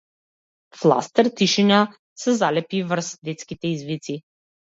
[0.79, 1.81] Фластер тишина
[2.21, 4.19] се залепи врз детските извици.